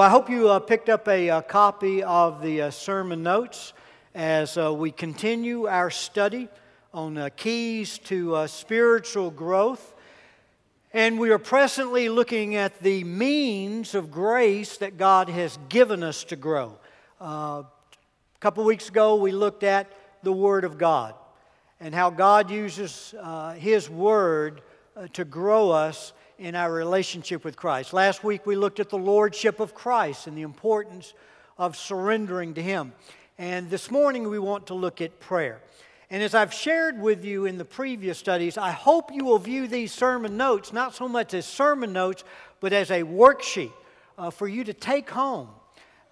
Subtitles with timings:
[0.00, 3.72] I hope you uh, picked up a, uh, copy of the uh, sermon notes
[4.14, 6.46] as uh, we continue our study
[6.94, 9.96] on uh, keys to uh, spiritual growth.
[10.92, 16.22] And we are presently looking at the means of grace that God has given us
[16.26, 16.78] to grow.
[17.20, 17.64] a
[18.38, 19.90] couple weeks ago, we looked at
[20.22, 21.16] the Word of God
[21.80, 23.16] and how God uses
[23.56, 24.62] His Word
[25.14, 27.92] to grow us in our relationship with Christ.
[27.92, 31.14] Last week we looked at the lordship of Christ and the importance
[31.58, 32.92] of surrendering to Him.
[33.38, 35.60] And this morning we want to look at prayer.
[36.10, 39.66] And as I've shared with you in the previous studies, I hope you will view
[39.66, 42.24] these sermon notes not so much as sermon notes,
[42.60, 43.72] but as a worksheet
[44.16, 45.48] uh, for you to take home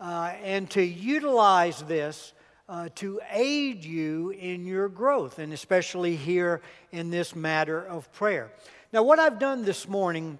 [0.01, 2.33] uh, and to utilize this
[2.69, 8.51] uh, to aid you in your growth, and especially here in this matter of prayer.
[8.93, 10.39] Now, what I've done this morning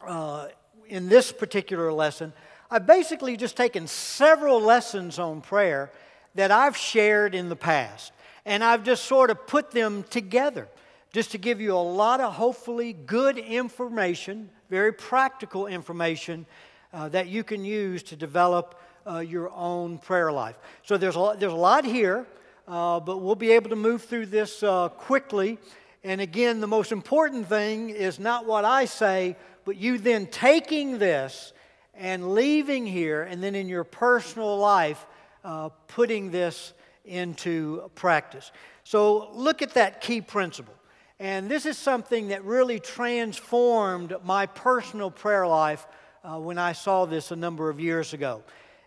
[0.00, 0.48] uh,
[0.88, 2.32] in this particular lesson,
[2.70, 5.92] I've basically just taken several lessons on prayer
[6.34, 8.12] that I've shared in the past,
[8.46, 10.68] and I've just sort of put them together
[11.12, 16.46] just to give you a lot of hopefully good information, very practical information
[16.94, 20.56] uh, that you can use to develop uh, your own prayer life.
[20.82, 22.24] So there's a lot, there's a lot here,
[22.66, 25.58] uh, but we'll be able to move through this uh, quickly.
[26.02, 30.98] And again, the most important thing is not what I say, but you then taking
[30.98, 31.52] this
[31.94, 35.06] and leaving here, and then in your personal life,
[35.44, 36.72] uh, putting this
[37.04, 38.50] into practice.
[38.84, 40.74] So look at that key principle.
[41.18, 45.86] And this is something that really transformed my personal prayer life
[46.24, 48.42] uh, when I saw this a number of years ago.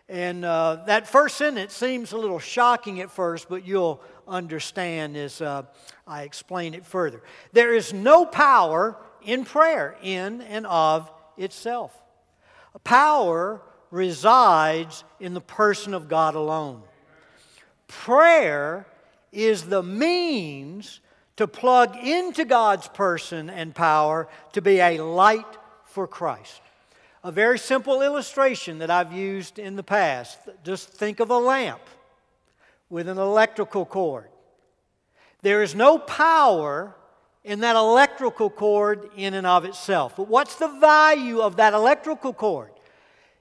[0.08, 5.40] And uh, that first sentence seems a little shocking at first, but you'll understand as
[5.40, 5.62] uh,
[6.06, 7.22] I explain it further.
[7.52, 11.92] There is no power in prayer in and of itself.
[12.82, 16.82] Power resides in the person of God alone.
[17.86, 18.86] Prayer
[19.32, 21.00] is the means
[21.36, 25.46] to plug into God's person and power to be a light
[25.84, 26.60] for Christ.
[27.22, 30.38] A very simple illustration that I've used in the past.
[30.62, 31.80] Just think of a lamp
[32.90, 34.28] with an electrical cord.
[35.42, 36.94] There is no power
[37.44, 40.14] in that electrical cord in and of itself.
[40.16, 42.70] But what's the value of that electrical cord?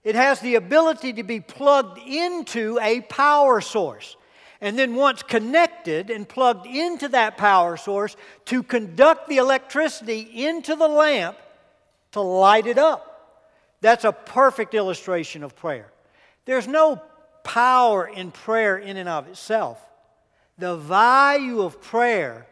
[0.04, 4.18] It has the ability to be plugged into a power source.
[4.60, 8.16] And then, once connected and plugged into that power source,
[8.46, 11.38] to conduct the electricity into the lamp
[12.14, 13.42] to light it up.
[13.82, 15.92] That's a perfect illustration of prayer.
[16.46, 17.02] There's no
[17.44, 19.80] power in prayer in and of itself.
[20.58, 22.48] The value of prayer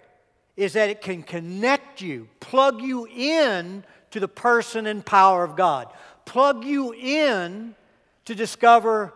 [0.58, 5.56] is that it can connect you, plug you in to the person and power of
[5.56, 5.88] God,
[6.26, 7.76] plug you in
[8.26, 9.14] to discover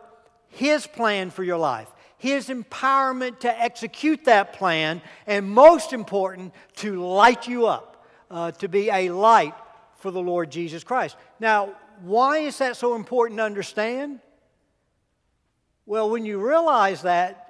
[0.50, 1.88] His plan for your life,
[2.18, 8.68] His empowerment to execute that plan, and most important, to light you up, uh, to
[8.68, 9.54] be a light
[9.98, 11.18] for the Lord Jesus Christ.
[11.40, 14.20] Now, why is that so important to understand?
[15.86, 17.42] Well, when you realize that,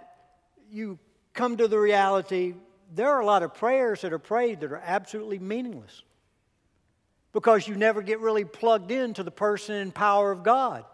[0.70, 1.00] you
[1.34, 2.56] come to the reality
[2.94, 6.04] there are a lot of prayers that are prayed that are absolutely meaningless
[7.34, 10.86] because you never get really plugged into the person and power of God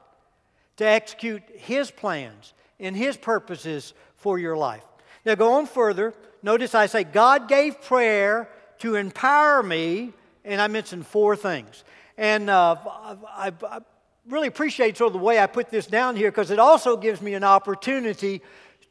[0.77, 4.83] to execute His plans and His purposes for your life.
[5.25, 6.15] Now, go on further.
[6.41, 10.13] Notice I say, God gave prayer to empower me,
[10.43, 11.83] and I mentioned four things.
[12.17, 13.79] And uh, I, I,
[14.27, 17.21] really appreciate sort of the way I put this down here because it also gives
[17.21, 18.41] me an opportunity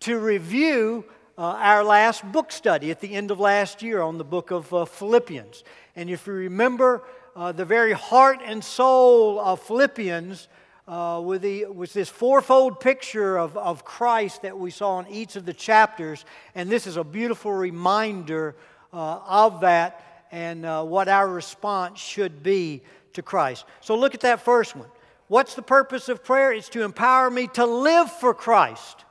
[0.01, 1.05] to review
[1.39, 4.73] uh, our last book study at the end of last year on the book of
[4.75, 5.63] uh, Philippians.
[5.95, 7.05] And if you remember,
[7.37, 10.49] uh, the very heart and soul of Philippians
[10.89, 15.37] uh, with the, was this fourfold picture of, of Christ that we saw in each
[15.37, 16.25] of the chapters.
[16.57, 18.57] And this is a beautiful reminder
[18.93, 23.65] uh, of that and uh, what our response should be to Christ.
[23.81, 24.89] So look at that first one.
[25.31, 26.53] What's the purpose of prayer?
[26.53, 29.05] It's to empower me to live for Christ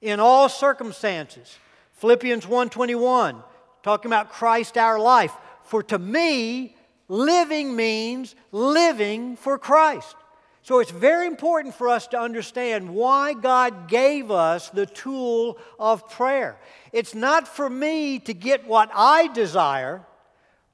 [0.00, 1.56] in all circumstances.
[1.92, 3.44] Philippians 1:21
[3.84, 5.32] talking about Christ our life.
[5.62, 6.76] For to me,
[7.06, 10.16] living means living for Christ.
[10.62, 16.10] So it's very important for us to understand why God gave us the tool of
[16.10, 16.58] prayer.
[16.90, 20.04] It's not for me to get what I desire,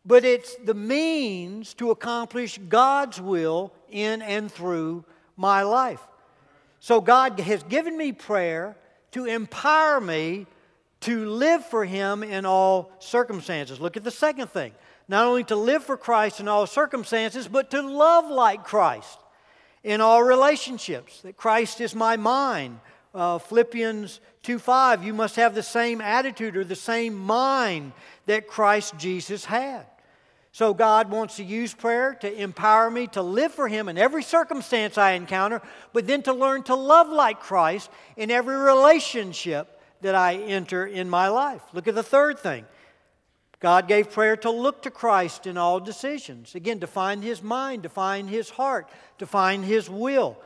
[0.06, 5.04] but it's the means to accomplish God's will in and through
[5.36, 6.00] my life.
[6.80, 8.76] So God has given me prayer
[9.12, 10.46] to empower me
[11.00, 13.80] to live for Him in all circumstances.
[13.80, 14.72] Look at the second thing
[15.08, 19.18] not only to live for Christ in all circumstances, but to love like Christ
[19.84, 22.80] in all relationships, that Christ is my mind.
[23.14, 27.92] Uh, Philippians 2 5, you must have the same attitude or the same mind
[28.26, 29.84] that Christ Jesus had.
[30.54, 34.22] So, God wants to use prayer to empower me to live for Him in every
[34.22, 35.62] circumstance I encounter,
[35.94, 41.08] but then to learn to love like Christ in every relationship that I enter in
[41.08, 41.62] my life.
[41.72, 42.66] Look at the third thing.
[43.60, 46.54] God gave prayer to look to Christ in all decisions.
[46.54, 50.36] Again, to find His mind, to find His heart, to find His will.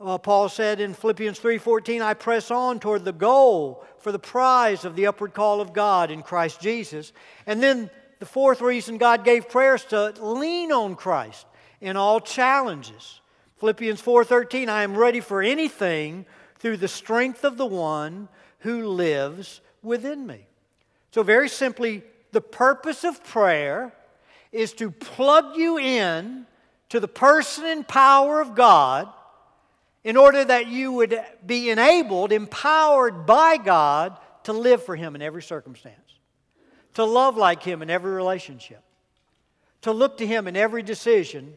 [0.00, 4.86] Uh, Paul said in Philippians 3:14, "I press on toward the goal for the prize
[4.86, 7.12] of the upward call of God in Christ Jesus."
[7.46, 11.46] And then the fourth reason God gave prayers to lean on Christ
[11.80, 13.20] in all challenges.
[13.58, 16.26] Philippians 4:13 I am ready for anything
[16.58, 18.28] through the strength of the one
[18.60, 20.46] who lives within me.
[21.10, 22.02] So very simply
[22.32, 23.92] the purpose of prayer
[24.52, 26.46] is to plug you in
[26.88, 29.12] to the person and power of God
[30.04, 35.22] in order that you would be enabled, empowered by God to live for him in
[35.22, 36.05] every circumstance
[36.96, 38.82] to love like Him in every relationship,
[39.82, 41.52] to look to Him in every decision,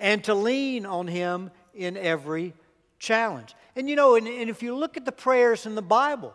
[0.00, 2.54] and to lean on Him in every
[2.98, 3.54] challenge.
[3.76, 6.32] And you know, and, and if you look at the prayers in the Bible,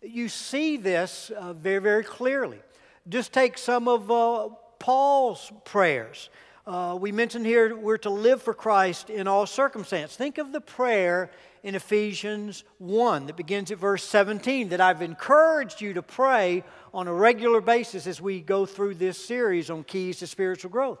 [0.00, 2.60] you see this uh, very, very clearly.
[3.08, 6.30] Just take some of uh, Paul's prayers.
[6.64, 10.14] Uh, we mentioned here we're to live for Christ in all circumstance.
[10.14, 11.32] Think of the prayer
[11.64, 16.62] in Ephesians 1 that begins at verse 17 that I've encouraged you to pray
[16.92, 20.98] on a regular basis as we go through this series on keys to spiritual growth.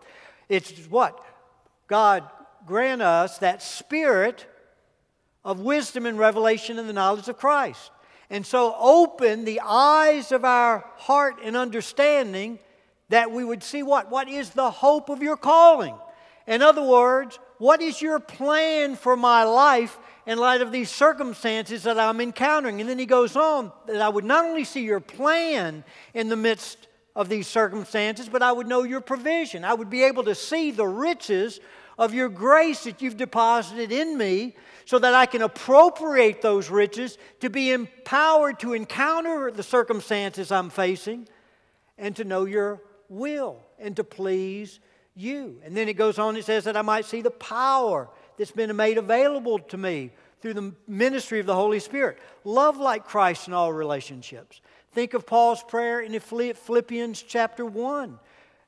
[0.48, 1.24] It's what?
[1.86, 2.24] God
[2.66, 4.46] grant us that spirit
[5.44, 7.90] of wisdom and revelation and the knowledge of Christ.
[8.30, 12.58] And so open the eyes of our heart and understanding
[13.08, 14.10] that we would see what?
[14.10, 15.94] What is the hope of your calling?
[16.46, 21.82] In other words, what is your plan for my life in light of these circumstances
[21.82, 22.80] that I'm encountering?
[22.80, 25.84] And then he goes on that I would not only see your plan
[26.14, 29.64] in the midst of these circumstances, but I would know your provision.
[29.64, 31.58] I would be able to see the riches
[31.98, 37.18] of your grace that you've deposited in me so that I can appropriate those riches
[37.40, 41.28] to be empowered to encounter the circumstances I'm facing
[41.98, 44.78] and to know your will and to please
[45.18, 45.60] you.
[45.64, 48.74] And then it goes on, it says that I might see the power that's been
[48.76, 52.18] made available to me through the ministry of the Holy Spirit.
[52.44, 54.60] Love like Christ in all relationships.
[54.92, 58.18] Think of Paul's prayer in Philippians chapter 1.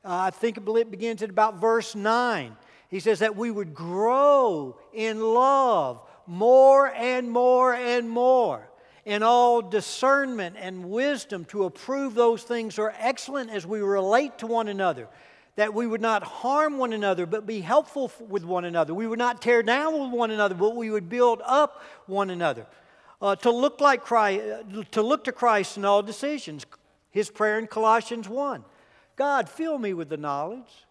[0.05, 2.57] Uh, I think it begins at about verse 9.
[2.89, 8.69] He says that we would grow in love more and more and more
[9.05, 14.47] in all discernment and wisdom to approve those things are excellent as we relate to
[14.47, 15.09] one another
[15.57, 18.95] that we would not harm one another, but be helpful with one another.
[18.95, 22.67] We would not tear down with one another, but we would build up one another.
[23.21, 26.65] Uh, to look like Christ, uh, to look to Christ in all decisions.
[27.11, 28.65] His prayer in Colossians 1.
[29.17, 30.87] God, fill me with the knowledge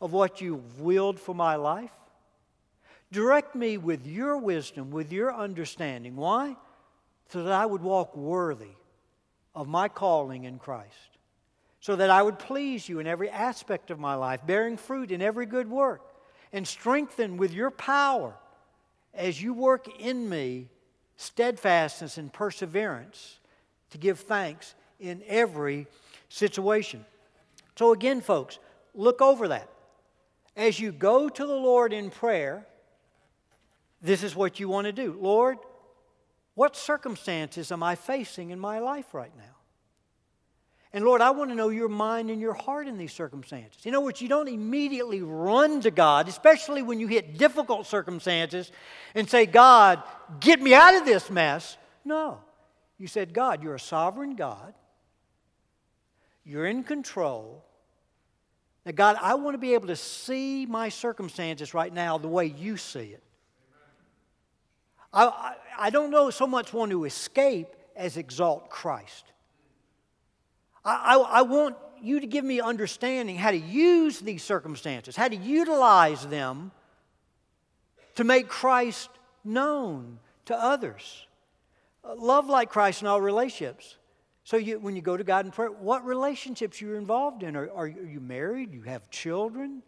[0.00, 1.90] of what you've willed for my life.
[3.12, 6.16] Direct me with your wisdom, with your understanding.
[6.16, 6.56] Why?
[7.28, 8.76] So that I would walk worthy
[9.54, 11.09] of my calling in Christ
[11.80, 15.22] so that I would please you in every aspect of my life, bearing fruit in
[15.22, 16.02] every good work,
[16.52, 18.34] and strengthen with your power
[19.14, 20.68] as you work in me
[21.16, 23.38] steadfastness and perseverance
[23.90, 25.86] to give thanks in every
[26.28, 27.04] situation.
[27.76, 28.58] So, again, folks,
[28.94, 29.68] look over that.
[30.56, 32.66] As you go to the Lord in prayer,
[34.02, 35.16] this is what you want to do.
[35.20, 35.58] Lord,
[36.54, 39.56] what circumstances am I facing in my life right now?
[40.92, 43.86] And Lord, I want to know your mind and your heart in these circumstances.
[43.86, 44.20] You know what?
[44.20, 48.72] You don't immediately run to God, especially when you hit difficult circumstances,
[49.14, 50.02] and say, God,
[50.40, 51.76] get me out of this mess.
[52.04, 52.38] No.
[52.98, 54.74] You said, God, you're a sovereign God.
[56.44, 57.64] You're in control.
[58.84, 62.46] Now, God, I want to be able to see my circumstances right now the way
[62.46, 63.22] you see it.
[65.12, 69.29] I, I, I don't know so much want to escape as exalt Christ.
[70.84, 75.36] I, I, want you to give me understanding how to use these circumstances, how to
[75.36, 76.70] utilize them
[78.16, 79.10] to make Christ
[79.44, 81.26] known to others.
[82.02, 83.96] Uh, love like Christ in all relationships.
[84.44, 87.56] So you, when you go to God in prayer, what relationships you're involved in?
[87.56, 88.72] Are, are you married?
[88.72, 89.82] You have children?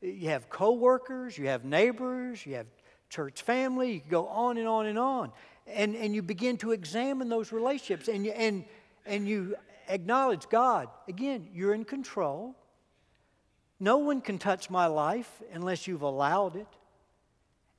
[0.00, 1.36] You have coworkers?
[1.36, 2.44] You have neighbors?
[2.46, 2.66] You have
[3.10, 3.92] church family?
[3.92, 5.30] You go on and on and on.
[5.66, 8.64] And, and you begin to examine those relationships and you, and,
[9.06, 9.54] and you
[9.92, 10.88] acknowledge God.
[11.06, 12.56] Again, you're in control.
[13.78, 16.68] No one can touch my life unless you've allowed it.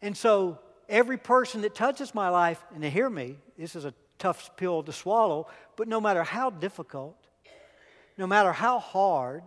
[0.02, 4.56] And so every person that touches my life, and hear me, this is a tough
[4.58, 7.18] pill to swallow, but no matter how difficult,
[8.18, 9.44] no matter how hard,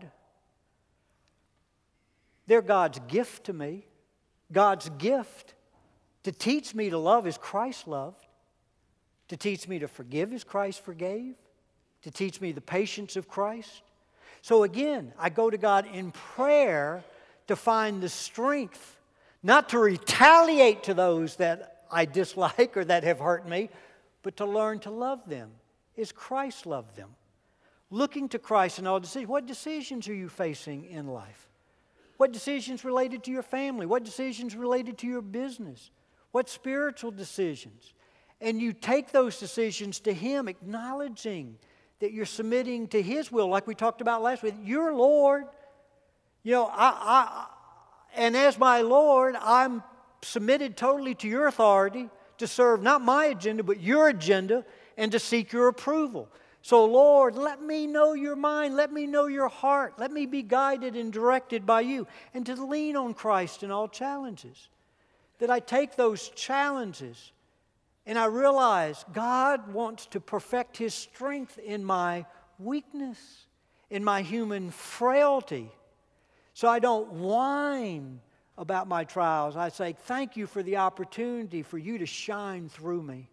[2.47, 3.87] they're God's gift to me.
[4.53, 5.55] God's gift
[6.23, 8.27] to teach me to love as Christ loved,
[9.29, 11.35] to teach me to forgive as Christ forgave,
[12.07, 13.83] to teach me the patience of Christ.
[14.41, 17.03] So again, I go to God in prayer
[17.49, 18.97] to find the strength,
[19.43, 23.71] not to retaliate to those that I dislike or that have hurt me,
[24.23, 25.51] but to learn to love them
[25.99, 27.09] as Christ loved them.
[27.91, 29.29] Looking to Christ in all decisions.
[29.29, 31.49] What decisions are you facing in life?
[32.19, 33.85] What decisions related to your family?
[33.85, 35.91] What decisions related to your business?
[36.31, 37.95] What spiritual decisions?
[38.41, 41.59] And you take those decisions to Him, acknowledging
[42.01, 44.55] that you're submitting to His will, like we talked about last week.
[44.63, 45.45] You're Lord.
[46.43, 47.47] You know, I, I,
[48.15, 49.83] and as my Lord, I'm
[50.23, 54.65] submitted totally to your authority to serve not my agenda, but your agenda
[54.97, 56.29] and to seek your approval.
[56.63, 58.75] So, Lord, let me know your mind.
[58.75, 59.95] Let me know your heart.
[59.99, 62.09] Let me be guided and directed by you.
[62.35, 64.69] And to lean on Christ in all challenges.
[65.39, 67.33] That I take those challenges
[68.07, 72.25] and I realize God wants to perfect His strength in my
[72.59, 73.47] weakness,
[73.91, 75.71] in my human frailty.
[76.55, 78.21] So I don't whine
[78.57, 79.57] about my trials.
[79.57, 83.29] I say, Thank you for the opportunity for you to shine through me.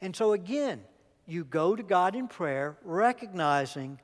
[0.00, 0.80] And so, again,
[1.26, 4.00] you go to God in prayer, recognizing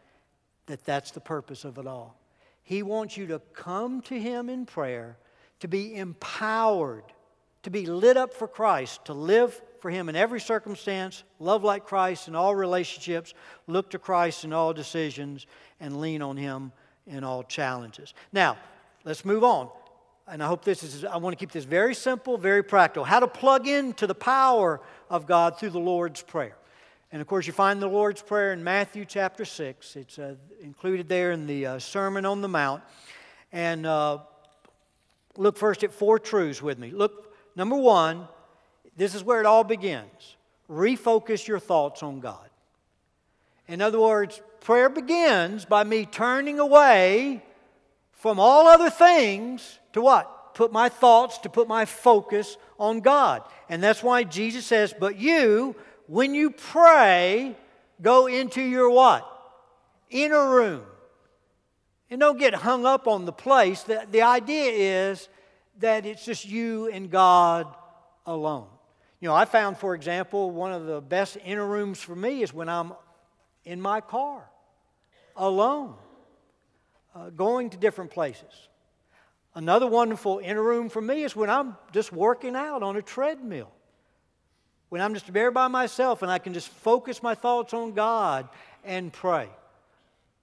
[0.67, 2.21] that that's the purpose of it all.
[2.63, 5.17] He wants you to come to Him in prayer,
[5.61, 7.05] to be empowered,
[7.63, 11.85] to be lit up for Christ, to live for Him in every circumstance, love like
[11.85, 13.35] Christ in all relationships,
[13.69, 15.47] look to Christ in all decisions,
[15.79, 16.73] and lean on Him
[17.07, 18.13] in all challenges.
[18.33, 18.57] Now,
[19.05, 19.69] let's move on.
[20.27, 23.05] And I hope this is, I want to keep this very simple, very practical.
[23.05, 26.57] How to plug into the power of God through the Lord's Prayer.
[27.13, 29.95] And of course, you find the Lord's Prayer in Matthew chapter 6.
[29.95, 32.83] It's uh, included there in the uh, Sermon on the Mount.
[33.53, 34.19] And uh,
[35.37, 36.91] look first at four truths with me.
[36.91, 38.27] Look, number one,
[38.97, 40.37] this is where it all begins.
[40.71, 42.49] Refocus your thoughts on God.
[43.69, 47.43] In other words, prayer begins by me turning away
[48.13, 50.55] from all other things to what?
[50.55, 53.43] Put my thoughts, to put my focus on God.
[53.69, 55.77] And that's why Jesus says, But you,
[56.07, 57.57] when you pray,
[58.01, 59.31] go into your what?
[60.11, 60.83] Inner room.
[62.09, 63.83] And don't get hung up on the place.
[63.83, 65.29] The, the idea is
[65.81, 67.67] that it's just you and God
[68.25, 68.69] alone.
[69.21, 72.53] You know, I found, for example, one of the best inner rooms for me is
[72.53, 72.93] when I'm
[73.65, 74.49] in my car,
[75.37, 75.95] alone,
[77.15, 78.69] uh, going to different places.
[79.55, 83.73] Another wonderful inner room for me is when I'm just working out on a treadmill
[84.89, 88.49] when I'm just there by myself and I can just focus my thoughts on God
[88.85, 89.49] and pray.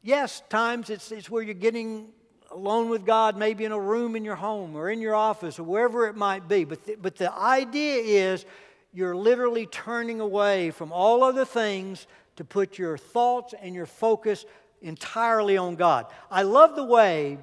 [0.01, 2.09] Yes, times it's, it's where you're getting
[2.53, 5.63] alone with God, maybe in a room in your home or in your office or
[5.63, 6.63] wherever it might be.
[6.63, 8.45] But the, but the idea is
[8.93, 12.05] you're literally turning away from all other things
[12.35, 14.45] to put your thoughts and your focus
[14.81, 16.05] entirely on God.
[16.29, 17.39] I love the way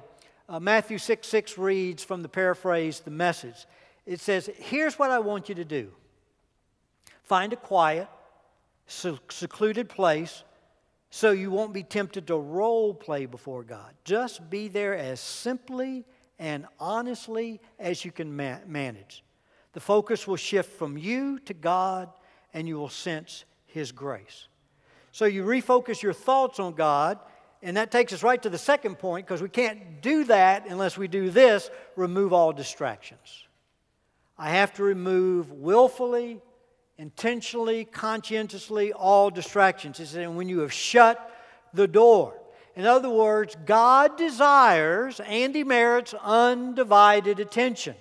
[0.47, 3.65] uh, Matthew 6 6 reads from the paraphrase, the message.
[4.05, 5.91] It says, Here's what I want you to do
[7.23, 8.07] Find a quiet,
[8.87, 10.43] secluded place
[11.13, 13.93] so you won't be tempted to role play before God.
[14.05, 16.05] Just be there as simply
[16.39, 19.23] and honestly as you can ma- manage.
[19.73, 22.09] The focus will shift from you to God
[22.53, 24.47] and you will sense His grace.
[25.11, 27.19] So you refocus your thoughts on God,
[27.61, 30.97] and that takes us right to the second point because we can't do that unless
[30.97, 33.45] we do this remove all distractions.
[34.37, 36.41] I have to remove willfully
[37.01, 39.97] intentionally, conscientiously, all distractions.
[39.97, 41.35] He said, when you have shut
[41.73, 42.39] the door.
[42.75, 47.95] In other words, God desires and He merits undivided attention.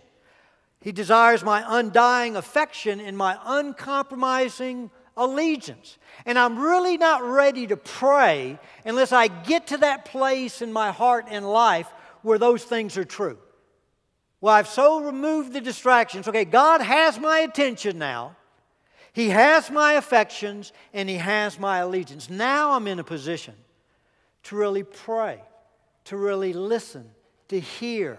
[0.83, 5.97] He desires my undying affection and my uncompromising allegiance.
[6.27, 10.91] And I'm really not ready to pray unless I get to that place in my
[10.91, 11.89] heart and life
[12.21, 13.39] where those things are true.
[14.43, 16.29] Well, I've so removed the distractions.
[16.29, 18.37] Okay, God has my attention now.
[19.13, 22.31] He has my affections and He has my allegiance.
[22.31, 23.55] Now I'm in a position
[24.45, 25.41] to really pray,
[26.05, 27.11] to really listen,
[27.49, 28.19] to hear,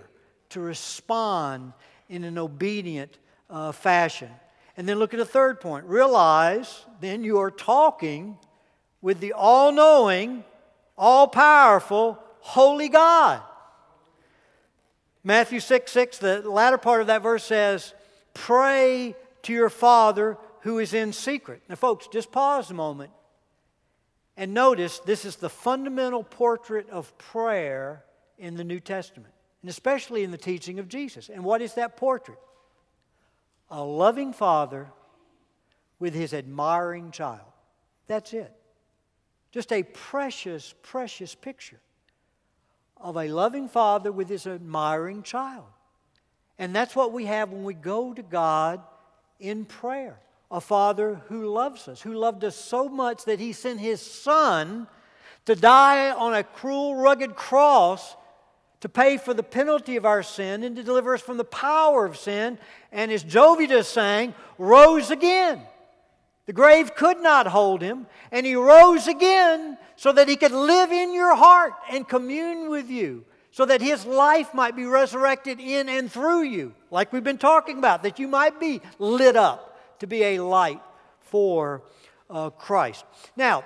[0.50, 1.74] to respond
[2.10, 3.18] in an obedient
[3.50, 4.30] uh, fashion.
[4.78, 5.86] And then look at the third point.
[5.86, 8.38] Realize then you are talking
[9.02, 10.44] with the all knowing,
[10.98, 13.42] all powerful, holy God.
[15.24, 17.94] Matthew 6 6, the latter part of that verse says,
[18.34, 21.62] pray to your Father who is in secret.
[21.70, 23.12] Now, folks, just pause a moment
[24.38, 28.04] and notice this is the fundamental portrait of prayer
[28.38, 31.30] in the New Testament, and especially in the teaching of Jesus.
[31.30, 32.40] And what is that portrait?
[33.70, 34.88] A loving father
[36.00, 37.52] with his admiring child.
[38.08, 38.52] That's it.
[39.52, 41.80] Just a precious, precious picture
[42.98, 45.66] of a loving father with his admiring child.
[46.58, 48.82] And that's what we have when we go to God
[49.40, 50.20] in prayer.
[50.52, 54.86] A father who loves us, who loved us so much that he sent his son
[55.46, 58.18] to die on a cruel, rugged cross
[58.82, 62.06] to pay for the penalty of our sin and to deliver us from the power
[62.06, 62.58] of sin.
[62.92, 65.62] And as Jovita sang, rose again.
[66.48, 70.92] The grave could not hold him, and he rose again so that he could live
[70.92, 75.88] in your heart and commune with you, so that his life might be resurrected in
[75.88, 79.71] and through you, like we've been talking about, that you might be lit up
[80.02, 80.82] to be a light
[81.20, 81.82] for
[82.30, 83.06] uh, Christ.
[83.36, 83.64] Now,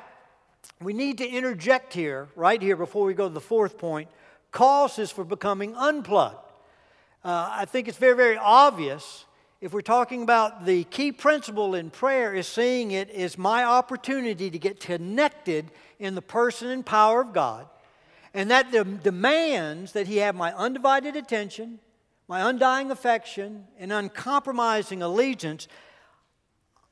[0.81, 4.09] we need to interject here, right here, before we go to the fourth point
[4.51, 6.37] causes for becoming unplugged.
[7.23, 9.25] Uh, I think it's very, very obvious
[9.59, 14.49] if we're talking about the key principle in prayer is seeing it as my opportunity
[14.49, 17.67] to get connected in the person and power of God.
[18.33, 21.79] And that demands that He have my undivided attention,
[22.27, 25.67] my undying affection, and uncompromising allegiance.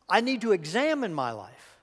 [0.10, 1.74] I need to examine my life.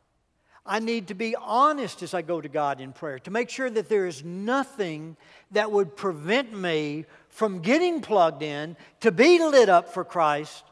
[0.65, 3.71] I need to be honest as I go to God in prayer to make sure
[3.71, 5.17] that there is nothing
[5.51, 10.65] that would prevent me from getting plugged in, to be lit up for Christ,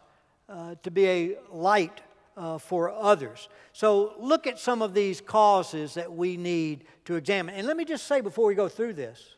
[0.49, 2.01] uh, to be a light
[2.37, 3.49] uh, for others.
[3.73, 7.55] So, look at some of these causes that we need to examine.
[7.55, 9.35] And let me just say before we go through this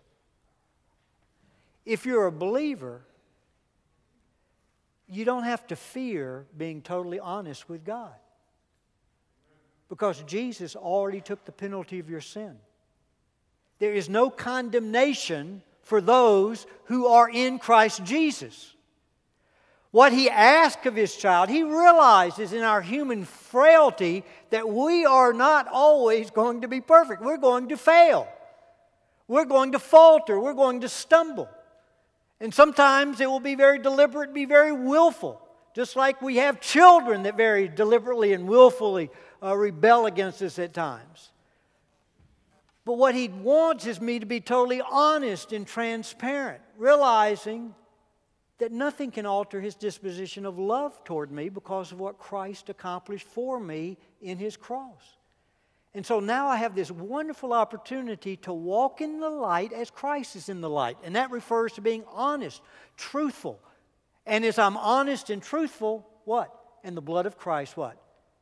[1.86, 3.02] if you're a believer,
[5.10, 8.12] you don't have to fear being totally honest with God
[9.88, 12.56] because Jesus already took the penalty of your sin.
[13.80, 18.74] There is no condemnation for those who are in Christ Jesus.
[19.90, 25.32] What he asked of his child, he realizes in our human frailty that we are
[25.32, 27.22] not always going to be perfect.
[27.22, 28.28] We're going to fail.
[29.26, 30.38] We're going to falter.
[30.38, 31.48] We're going to stumble.
[32.40, 35.40] And sometimes it will be very deliberate, be very willful.
[35.74, 39.10] Just like we have children that very deliberately and willfully
[39.42, 41.30] uh, rebel against us at times.
[42.84, 47.74] But what he wants is me to be totally honest and transparent, realizing
[48.58, 53.26] that nothing can alter his disposition of love toward me because of what Christ accomplished
[53.26, 55.18] for me in his cross.
[55.94, 60.36] And so now I have this wonderful opportunity to walk in the light as Christ
[60.36, 60.96] is in the light.
[61.02, 62.62] And that refers to being honest,
[62.96, 63.58] truthful.
[64.24, 66.54] And as I'm honest and truthful, what?
[66.84, 68.00] And the blood of Christ, what?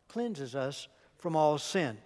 [0.09, 1.97] Cleanses us from all sin.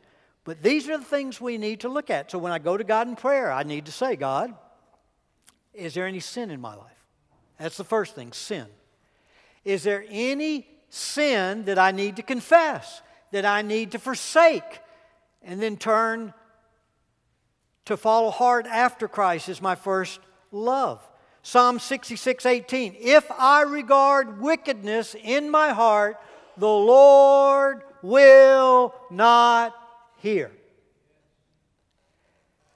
[0.45, 2.31] But these are the things we need to look at.
[2.31, 4.55] So when I go to God in prayer, I need to say, God,
[5.75, 6.91] is there any sin in my life?
[7.59, 8.67] That's the first thing sin.
[9.65, 14.81] Is there any sin that I need to confess, that I need to forsake,
[15.45, 16.33] and then turn
[17.85, 21.01] to follow hard after Christ is my first love?
[21.43, 22.97] Psalm 66 18.
[22.99, 26.17] If I regard wickedness in my heart,
[26.57, 29.75] the Lord will not
[30.19, 30.53] hear.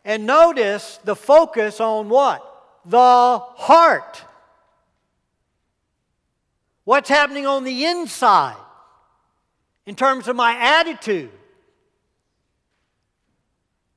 [0.04, 2.42] And notice the focus on what?
[2.84, 4.22] The heart.
[6.84, 8.56] What's happening on the inside
[9.84, 11.30] in terms of my attitude,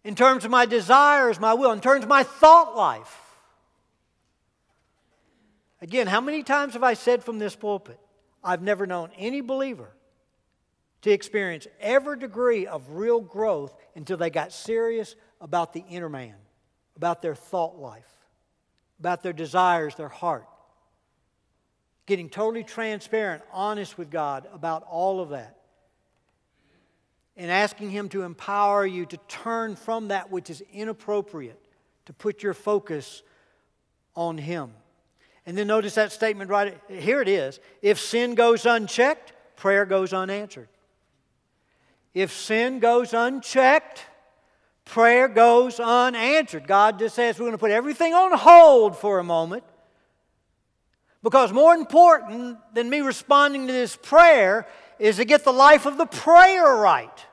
[0.09, 3.15] in terms of my desires, my will, in terms of my thought life.
[5.83, 7.99] Again, how many times have I said from this pulpit,
[8.43, 9.91] I've never known any believer
[11.03, 16.33] to experience every degree of real growth until they got serious about the inner man,
[16.95, 18.11] about their thought life,
[18.99, 20.47] about their desires, their heart
[22.07, 25.58] getting totally transparent, honest with God about all of that.
[27.37, 31.59] And asking Him to empower you to turn from that which is inappropriate,
[32.05, 33.23] to put your focus
[34.15, 34.71] on Him.
[35.45, 37.59] And then notice that statement right here it is.
[37.81, 40.67] If sin goes unchecked, prayer goes unanswered.
[42.13, 44.05] If sin goes unchecked,
[44.85, 46.67] prayer goes unanswered.
[46.67, 49.63] God just says we're going to put everything on hold for a moment
[51.21, 54.67] because more important than me responding to this prayer
[54.99, 57.25] is to get the life of the prayer right.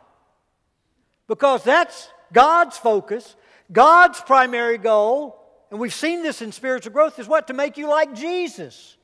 [1.26, 3.36] Because that's God's focus,
[3.70, 7.48] God's primary goal, and we've seen this in spiritual growth, is what?
[7.48, 8.96] To make you like Jesus.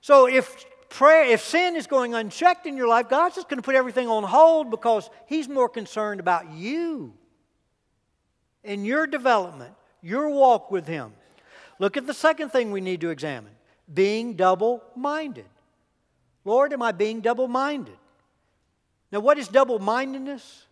[0.00, 3.62] So if prayer, if sin is going unchecked in your life, God's just going to
[3.62, 7.12] put everything on hold because He's more concerned about you
[8.64, 11.12] and your development, your walk with Him.
[11.78, 13.52] Look at the second thing we need to examine
[13.92, 15.44] being double minded.
[16.46, 17.96] Lord, am I being double minded?
[19.10, 20.66] Now, what is double mindedness?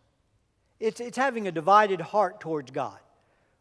[0.78, 2.98] It's, it's having a divided heart towards God.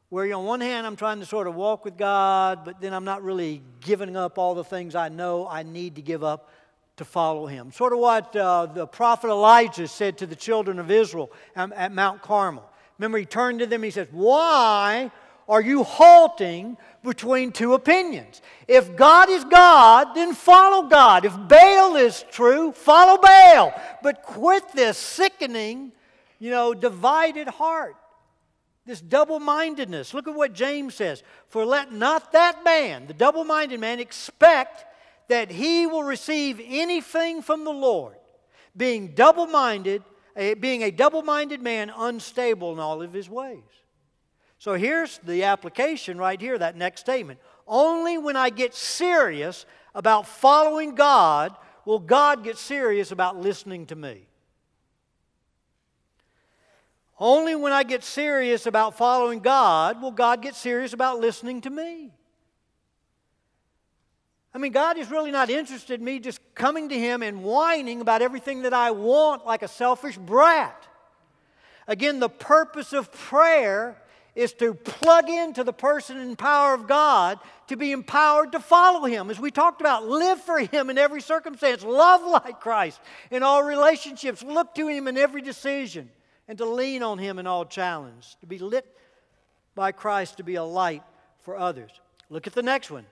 [0.09, 3.03] Where on one hand, I'm trying to sort of walk with God, but then I'm
[3.03, 6.51] not really giving up all the things I know I need to give up
[6.97, 7.71] to follow Him.
[7.71, 11.91] Sort of what uh, the prophet Elijah said to the children of Israel at, at
[11.91, 12.69] Mount Carmel.
[12.99, 15.09] Remember, he turned to them he says, Why
[15.47, 18.41] are you halting between two opinions?
[18.67, 21.25] If God is God, then follow God.
[21.25, 23.73] If Baal is true, follow Baal.
[24.01, 25.91] But quit this sickening,
[26.39, 27.95] you know, divided heart.
[28.85, 30.13] This double mindedness.
[30.13, 31.23] Look at what James says.
[31.47, 34.85] For let not that man, the double minded man, expect
[35.29, 38.15] that he will receive anything from the Lord,
[38.75, 40.03] being double minded,
[40.35, 43.63] eh, being a double minded man, unstable in all of his ways.
[44.63, 47.41] So here's the application right here, that next statement.
[47.67, 53.97] Only when I get serious about following God will God get serious about listening to
[53.97, 54.25] me.
[57.19, 61.69] Only when I get serious about following God will God get serious about listening to
[61.69, 62.13] me.
[64.53, 67.99] I mean, God is really not interested in me just coming to Him and whining
[67.99, 70.87] about everything that I want like a selfish brat.
[71.85, 73.97] Again, the purpose of prayer
[74.35, 79.05] is to plug into the person and power of God to be empowered to follow
[79.05, 79.29] Him.
[79.29, 83.63] As we talked about, live for Him in every circumstance, love like Christ in all
[83.63, 86.09] relationships, look to Him in every decision,
[86.47, 88.85] and to lean on Him in all challenge, to be lit
[89.75, 91.03] by Christ, to be a light
[91.41, 91.91] for others.
[92.29, 93.05] Look at the next one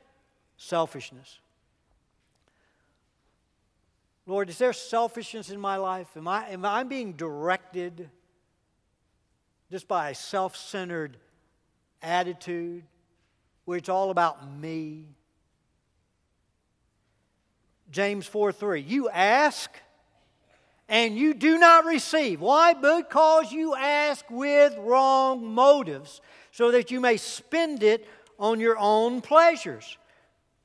[0.58, 1.40] selfishness.
[4.28, 6.08] Lord, is there selfishness in my life?
[6.16, 8.10] Am I, am I being directed?
[9.72, 11.16] Just by a self centered
[12.02, 12.84] attitude
[13.64, 15.06] where it's all about me.
[17.90, 18.82] James 4 3.
[18.82, 19.72] You ask
[20.90, 22.42] and you do not receive.
[22.42, 22.74] Why?
[22.74, 26.20] Because you ask with wrong motives
[26.52, 28.06] so that you may spend it
[28.38, 29.98] on your own pleasures.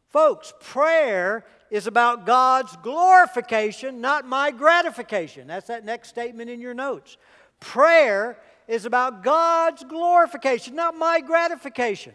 [0.08, 5.46] Folks, prayer is about God's glorification, not my gratification.
[5.46, 7.18] That's that next statement in your notes.
[7.60, 8.38] Prayer
[8.68, 12.14] is about God's glorification, not my gratification.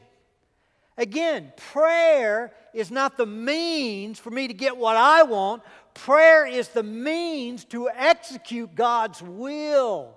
[0.97, 5.63] Again, prayer is not the means for me to get what I want.
[5.93, 10.13] Prayer is the means to execute God's will,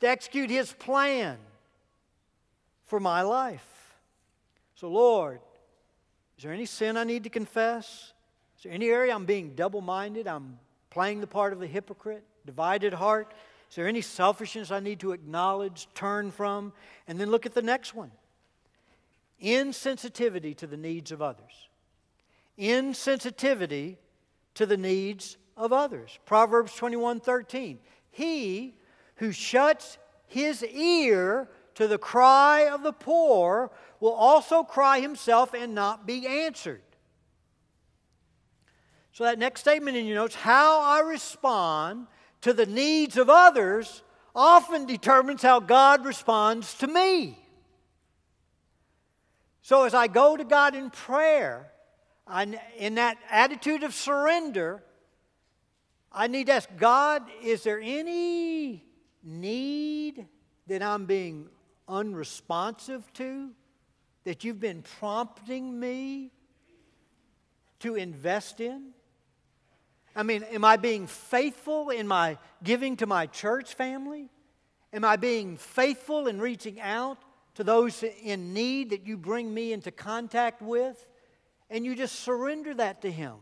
[0.00, 1.38] to execute His plan
[2.86, 3.66] for my life.
[4.76, 5.40] So, Lord,
[6.36, 8.12] is there any sin I need to confess?
[8.56, 10.26] Is there any area I'm being double minded?
[10.26, 10.58] I'm
[10.90, 12.24] playing the part of the hypocrite?
[12.46, 13.32] Divided heart?
[13.70, 16.72] Is there any selfishness I need to acknowledge, turn from?
[17.08, 18.10] And then look at the next one
[19.42, 21.68] insensitivity to the needs of others.
[22.58, 23.96] Insensitivity
[24.54, 26.18] to the needs of others.
[26.24, 27.78] Proverbs 21 13.
[28.10, 28.74] He
[29.16, 35.74] who shuts his ear to the cry of the poor will also cry himself and
[35.74, 36.82] not be answered.
[39.12, 42.06] So, that next statement in your notes how I respond
[42.44, 44.02] to the needs of others
[44.34, 47.38] often determines how God responds to me.
[49.62, 51.72] So as I go to God in prayer,
[52.26, 54.82] I, in that attitude of surrender,
[56.12, 58.84] I need to ask God, is there any
[59.22, 60.26] need
[60.66, 61.48] that I'm being
[61.88, 63.52] unresponsive to?
[64.24, 66.30] That you've been prompting me
[67.80, 68.93] to invest in?
[70.16, 74.28] I mean, am I being faithful in my giving to my church family?
[74.92, 77.18] Am I being faithful in reaching out
[77.54, 81.06] to those in need that you bring me into contact with?
[81.68, 83.34] And you just surrender that to Him.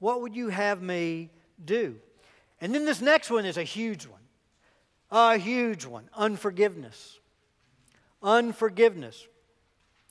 [0.00, 1.30] What would you have me
[1.64, 1.96] do?
[2.60, 4.20] And then this next one is a huge one.
[5.10, 7.20] A huge one unforgiveness.
[8.22, 9.26] Unforgiveness.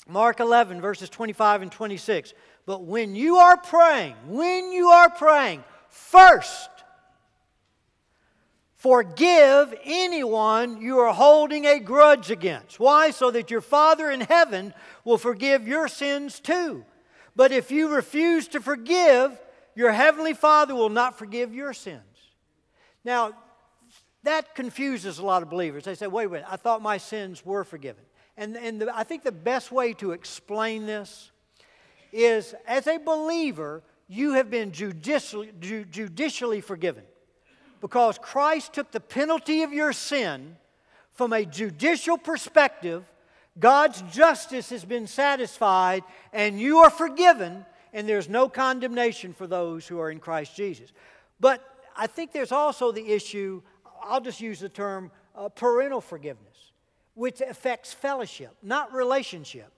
[0.08, 2.34] Mark 11, verses 25 and 26.
[2.66, 6.70] But when you are praying, when you are praying, first.
[8.76, 12.80] Forgive anyone you are holding a grudge against.
[12.80, 13.12] Why?
[13.12, 14.74] So that your Father in heaven
[15.04, 16.86] will forgive your sins too.
[17.36, 19.38] But if you refuse to forgive,
[19.76, 22.04] your Heavenly Father will not forgive your sins.
[23.04, 23.34] Now,
[24.24, 25.86] that confuses a lot of believers.
[25.86, 28.04] They say, wait, wait, I thought my sins were forgiven.
[28.38, 31.32] And, and the, I think the best way to explain this
[32.12, 37.04] is as a believer, you have been judicially, judicially forgiven
[37.80, 40.58] because Christ took the penalty of your sin
[41.14, 43.10] from a judicial perspective.
[43.60, 49.88] God's justice has been satisfied, and you are forgiven, and there's no condemnation for those
[49.88, 50.92] who are in Christ Jesus.
[51.40, 51.62] But
[51.96, 53.62] I think there's also the issue,
[54.04, 56.72] I'll just use the term uh, parental forgiveness,
[57.14, 59.72] which affects fellowship, not relationship.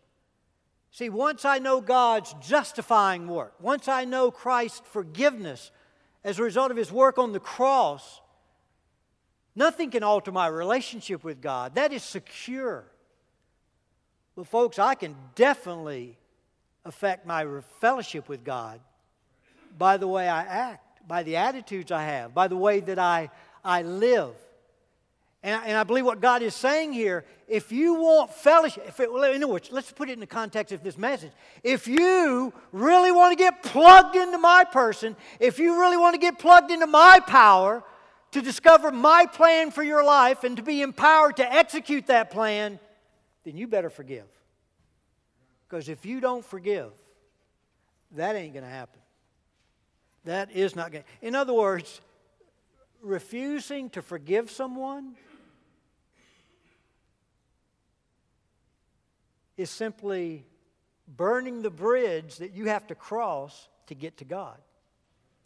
[0.91, 5.71] See, once I know God's justifying work, once I know Christ's forgiveness
[6.23, 8.19] as a result of his work on the cross,
[9.56, 11.75] nothing can alter my relationship with God.
[11.75, 12.84] That is secure.
[14.36, 16.17] But, folks, I can definitely
[16.84, 17.47] affect my
[17.80, 18.82] fellowship with God
[19.77, 23.30] by the way I act, by the attitudes I have, by the way that I,
[23.63, 24.34] I live.
[25.43, 29.10] And, and I believe what God is saying here, if you want fellowship, if it,
[29.10, 31.32] in other words, let's put it in the context of this message.
[31.63, 36.19] If you really want to get plugged into my person, if you really want to
[36.19, 37.84] get plugged into my power
[38.32, 42.80] to discover my plan for your life and to be empowered to execute that plan,
[43.43, 44.27] then you better forgive.
[45.67, 46.91] Because if you don't forgive,
[48.12, 48.99] that ain't going to happen.
[50.25, 51.27] That is not going to.
[51.27, 51.99] In other words,
[53.01, 55.15] refusing to forgive someone
[59.62, 60.45] is simply
[61.08, 64.58] burning the bridge that you have to cross to get to God.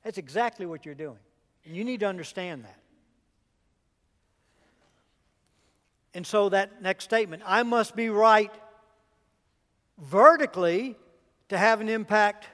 [0.03, 1.19] That's exactly what you're doing.
[1.65, 2.79] And you need to understand that.
[6.13, 8.51] And so, that next statement I must be right
[9.97, 10.95] vertically
[11.49, 12.47] to have an impact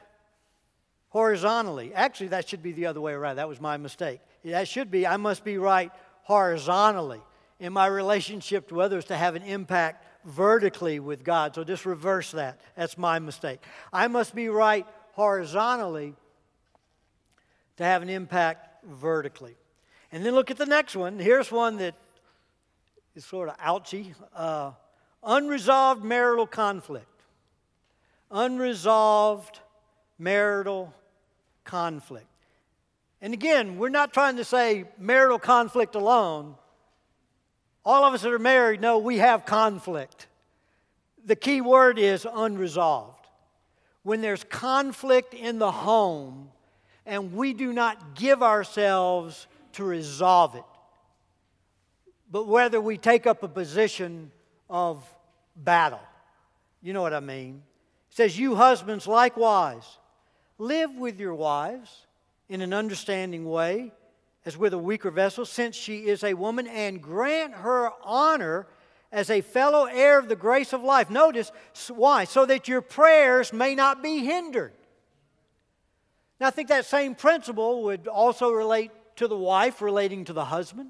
[1.10, 1.94] horizontally.
[1.94, 3.36] Actually, that should be the other way around.
[3.36, 4.20] That was my mistake.
[4.44, 5.92] That should be I must be right
[6.24, 7.22] horizontally
[7.60, 11.56] in my relationship to others to have an impact vertically with God.
[11.56, 12.60] So just reverse that.
[12.76, 13.62] That's my mistake.
[13.92, 16.14] I must be right horizontally
[17.78, 19.56] to have an impact vertically.
[20.12, 21.20] And then look at the next one.
[21.20, 21.96] Here's one that
[23.16, 24.72] is sort of ouchy uh,
[25.24, 27.08] unresolved marital conflict.
[28.30, 29.60] Unresolved
[30.18, 30.94] marital
[31.64, 32.28] conflict.
[33.22, 36.56] And again, we're not trying to say marital conflict alone.
[37.84, 40.28] All of us that are married know we have conflict.
[41.26, 43.26] The key word is unresolved.
[44.04, 46.50] When there's conflict in the home
[47.06, 50.64] and we do not give ourselves to resolve it,
[52.32, 54.32] but whether we take up a position
[54.70, 55.04] of
[55.56, 56.00] battle.
[56.82, 57.62] You know what I mean?
[58.10, 59.86] It says, You husbands likewise
[60.58, 62.08] live with your wives
[62.50, 63.92] in an understanding way
[64.46, 68.68] as with a weaker vessel, since she is a woman, and grant her honor
[69.12, 71.10] as a fellow heir of the grace of life.
[71.10, 71.52] Notice
[71.90, 72.24] why?
[72.24, 74.74] So that your prayers may not be hindered.
[76.40, 80.46] Now, I think that same principle would also relate to the wife relating to the
[80.46, 80.90] husband.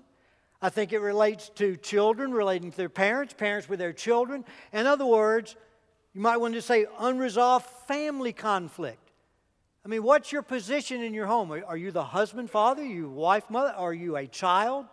[0.62, 4.46] I think it relates to children relating to their parents, parents with their children.
[4.72, 5.56] In other words,
[6.14, 9.01] you might want to say unresolved family conflict.
[9.84, 11.52] I mean, what's your position in your home?
[11.52, 12.84] Are you the husband, father?
[12.84, 13.74] You wife, mother?
[13.76, 14.86] Are you a child?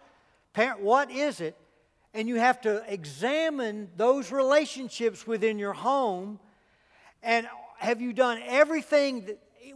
[0.55, 0.81] Parent?
[0.81, 1.57] What is it?
[2.15, 6.41] And you have to examine those relationships within your home.
[7.23, 7.47] And
[7.77, 9.29] have you done everything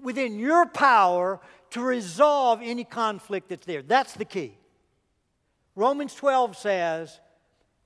[0.03, 3.83] within your power to resolve any conflict that's there?
[3.83, 4.57] That's the key.
[5.77, 7.20] Romans 12 says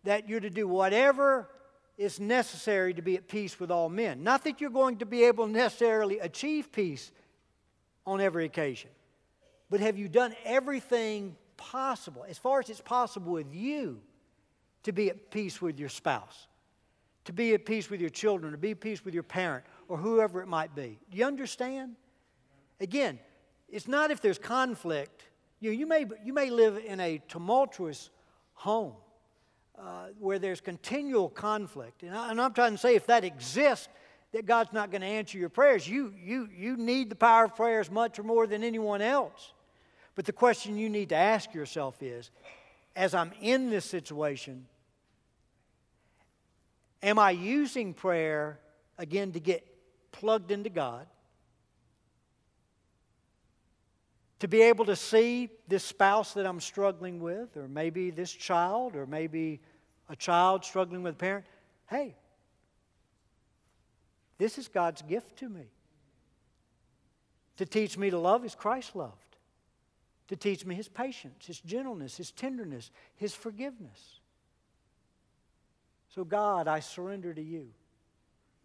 [0.05, 1.49] that you're to do whatever
[1.97, 4.23] is necessary to be at peace with all men.
[4.23, 7.11] Not that you're going to be able to necessarily achieve peace
[8.07, 8.91] on every occasion,
[9.71, 14.01] but have you done everything possible, as far as it's possible with you,
[14.83, 16.47] to be at peace with your spouse,
[17.25, 19.97] to be at peace with your children, to be at peace with your parent, or
[19.97, 20.99] whoever it might be?
[21.11, 21.97] Do you understand?
[22.81, 23.19] Again,
[23.69, 25.25] it's not if there's conflict.
[25.59, 28.11] You, you, may, you may live in a tumultuous
[28.53, 28.93] home
[29.79, 32.03] uh, where there's continual conflict.
[32.03, 33.89] And, I, I'm trying to say if that exists,
[34.33, 35.89] that God's not going to answer your prayers.
[35.89, 39.53] You, you, you need the power of prayer as much or more than anyone else.
[40.15, 42.31] But the question you need to ask yourself is
[42.95, 44.67] as I'm in this situation,
[47.03, 48.59] am I using prayer
[48.99, 49.67] again to get
[50.13, 51.07] plugged into God?
[54.41, 58.95] To be able to see this spouse that I'm struggling with, or maybe this child,
[58.95, 59.61] or maybe
[60.09, 61.47] a child struggling with a parent.
[61.89, 62.15] Hey,
[64.39, 65.67] this is God's gift to me.
[67.57, 69.15] To teach me to love as Christ loved.
[70.29, 74.21] To teach me his patience, his gentleness, his tenderness, his forgiveness.
[76.15, 77.69] So, God, I surrender to you.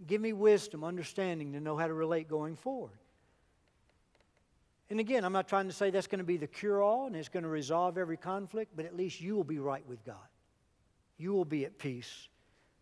[0.08, 2.98] Give me wisdom, understanding to know how to relate going forward.
[4.92, 7.16] And again, I'm not trying to say that's going to be the cure all and
[7.16, 10.18] it's going to resolve every conflict, but at least you will be right with God.
[11.18, 12.28] You will be at peace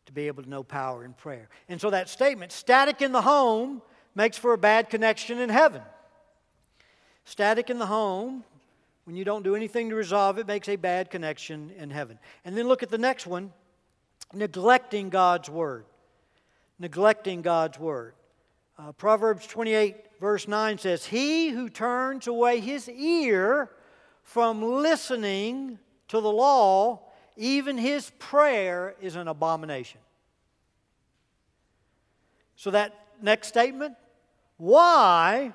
[0.08, 1.50] to be able to know power in prayer.
[1.70, 3.84] And so that statement, static in the home,
[4.16, 5.84] makes for a bad connection in heaven.
[7.26, 8.44] Static in the home,
[9.04, 12.18] when you don't do anything to resolve it, makes a bad connection in heaven.
[12.44, 13.54] And then look at the next one
[14.34, 15.86] neglecting God's word.
[16.80, 18.16] Neglecting God's word.
[18.80, 23.70] Uh, Proverbs 28, verse 9 says, He who turns away his ear
[24.24, 27.02] from listening to the law,
[27.36, 30.00] even his prayer is an abomination.
[32.56, 33.96] So, that next statement,
[34.56, 35.54] why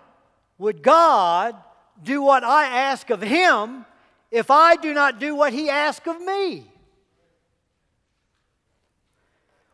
[0.59, 1.57] would God
[2.03, 3.87] do what I ask of him
[4.31, 6.71] if I do not do what he asks of me?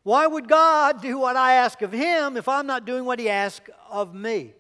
[0.03, 3.29] Why would God do what I ask of Him if I'm not doing what He
[3.29, 4.55] asks of me?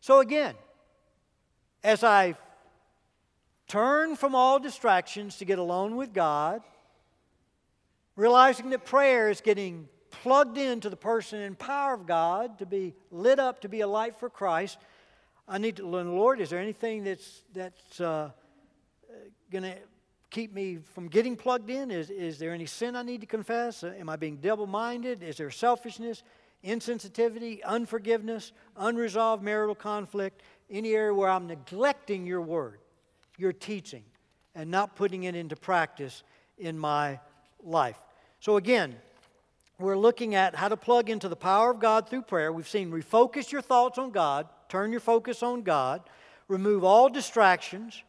[0.00, 0.54] So, again,
[1.84, 2.34] as I
[3.68, 6.62] turn from all distractions to get alone with God,
[8.16, 12.94] realizing that prayer is getting plugged into the person and power of God to be
[13.10, 14.78] lit up, to be a light for Christ,
[15.46, 18.30] I need to learn, Lord, is there anything that's, that's uh,
[19.50, 19.76] going to
[20.30, 21.90] keep me from getting plugged in?
[21.90, 23.82] Is, is there any sin I need to confess?
[23.82, 25.22] Uh, am I being double minded?
[25.22, 26.22] Is there selfishness,
[26.64, 30.42] insensitivity, unforgiveness, unresolved marital conflict?
[30.70, 32.78] Any area where I'm neglecting your word,
[33.36, 34.04] your teaching,
[34.54, 36.22] and not putting it into practice
[36.58, 37.18] in my
[37.62, 37.98] life?
[38.38, 38.96] So, again,
[39.78, 42.52] we're looking at how to plug into the power of God through prayer.
[42.52, 46.02] We've seen refocus your thoughts on God, turn your focus on God,
[46.48, 48.02] remove all distractions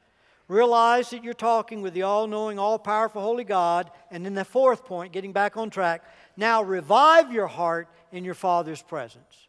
[0.51, 3.89] Realize that you're talking with the all knowing, all powerful, holy God.
[4.11, 6.03] And then the fourth point, getting back on track,
[6.35, 9.47] now revive your heart in your Father's presence.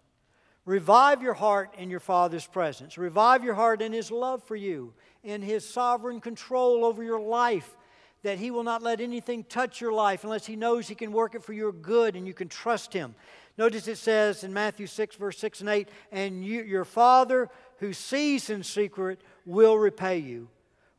[0.64, 2.96] Revive your heart in your Father's presence.
[2.96, 7.76] Revive your heart in His love for you, in His sovereign control over your life,
[8.22, 11.34] that He will not let anything touch your life unless He knows He can work
[11.34, 13.16] it for your good and you can trust Him.
[13.58, 17.92] Notice it says in Matthew 6, verse 6 and 8, and you, your Father who
[17.92, 20.46] sees in secret will repay you.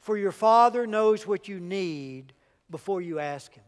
[0.03, 2.33] For your Father knows what you need
[2.69, 3.63] before you ask Him.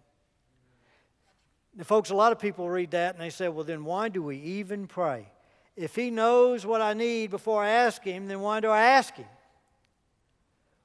[1.74, 4.21] Now, folks, a lot of people read that and they say, well, then why do
[4.21, 5.32] we even pray?
[5.78, 9.15] If He knows what I need before I ask Him, then why do I ask
[9.15, 9.28] Him?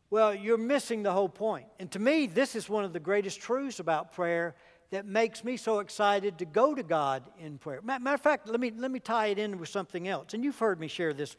[0.08, 1.66] Well, you're missing the whole point.
[1.80, 4.54] And to me, this is one of the greatest truths about prayer
[4.90, 7.80] that makes me so excited to go to God in prayer.
[7.82, 10.32] Matter of fact, let me, let me tie it in with something else.
[10.32, 11.36] And you've heard me share this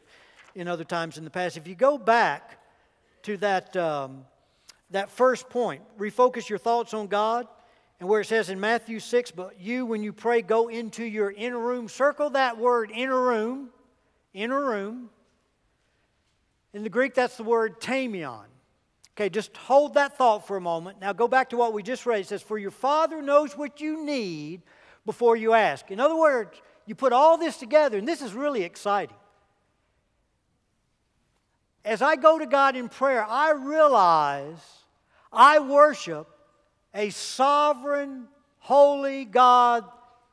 [0.54, 1.56] in other times in the past.
[1.56, 2.58] If you go back
[3.22, 4.24] to that, um,
[4.90, 5.82] that first point.
[5.98, 7.46] Refocus your thoughts on God.
[8.00, 11.30] And where it says in Matthew 6, but you, when you pray, go into your
[11.30, 11.88] inner room.
[11.88, 13.70] Circle that word, inner room.
[14.34, 15.10] Inner room.
[16.74, 18.44] In the Greek, that's the word tamion.
[19.14, 21.00] Okay, just hold that thought for a moment.
[21.00, 22.20] Now go back to what we just read.
[22.20, 24.62] It says, For your Father knows what you need
[25.04, 25.90] before you ask.
[25.90, 29.16] In other words, you put all this together, and this is really exciting
[31.84, 34.60] as I go to God in prayer, I realize
[35.32, 36.28] I worship
[36.94, 39.84] a sovereign, holy God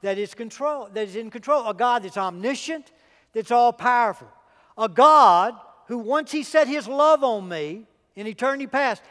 [0.01, 2.91] that is control, that is in control, a God that's omniscient,
[3.33, 4.29] that's all powerful,
[4.77, 5.55] a God
[5.87, 7.85] who once He set His love on me
[8.15, 9.01] in eternity past,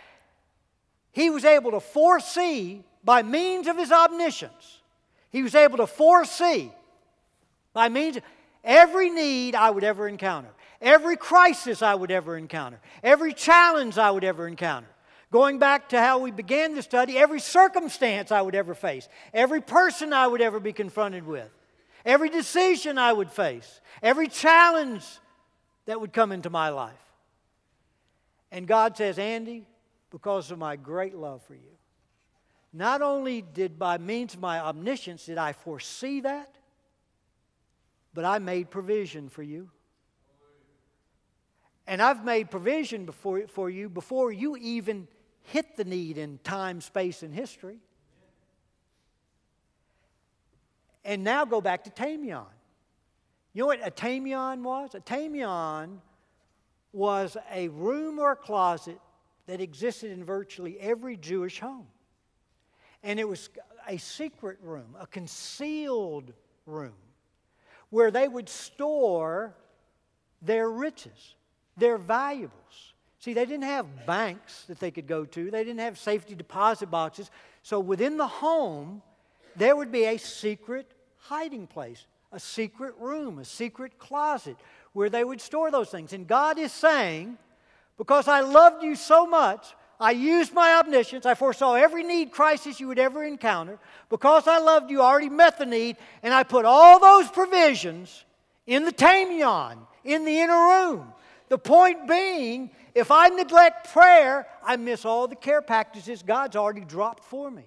[1.11, 4.81] He was able to foresee by means of His omniscience.
[5.31, 6.70] He was able to foresee
[7.72, 8.22] by means of
[8.64, 10.48] every need I would ever encounter
[10.81, 14.88] every crisis I would ever encounter, every challenge I would ever encounter.
[15.31, 19.61] Going back to how we began the study, every circumstance I would ever face, every
[19.61, 21.51] person I would ever be confronted with,
[22.05, 25.05] every decision I would face, every challenge
[25.85, 26.95] that would come into my life.
[28.51, 29.67] And God says, Andy,
[30.11, 31.77] because of my great love for you,
[32.73, 36.55] not only did by means of my omniscience did I foresee that,
[38.14, 39.70] but I made provision for you.
[41.89, 45.09] And I've made provision before, for you before you even
[45.45, 47.78] hit the need in time, space, and history.
[51.03, 52.45] And now go back to Tamion.
[53.55, 54.95] You know what a Tamion was?
[54.95, 56.01] A Tamion
[56.93, 59.01] was a room or a closet
[59.47, 61.86] that existed in virtually every Jewish home.
[63.03, 63.49] And it was
[63.89, 66.34] a secret room, a concealed
[66.66, 66.93] room,
[67.89, 69.55] where they would store
[70.43, 71.36] their riches
[71.79, 72.93] their valuables.
[73.20, 76.91] See, they didn't have banks that they could go to, they didn't have safety deposit
[76.91, 77.31] boxes.
[77.62, 79.03] So within the home,
[79.57, 84.57] there would be a secret hiding place, a secret room, a secret closet
[84.93, 86.12] where they would store those things.
[86.12, 87.37] And God is saying,
[87.97, 91.26] because I loved you so much, I used my omniscience.
[91.26, 93.79] I foresaw every need, crisis you would ever encounter.
[94.09, 98.24] Because I loved you, I already met the need, and I put all those provisions
[98.66, 101.12] in the tamion, in the inner room.
[101.49, 106.84] The point being, if I neglect prayer, I miss all the care packages God's already
[106.84, 107.64] dropped for me.